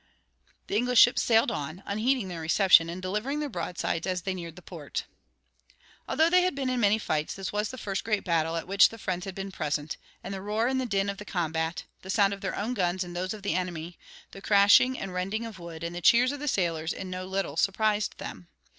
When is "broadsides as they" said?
3.51-4.33